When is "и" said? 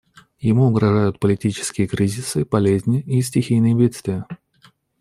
3.01-3.21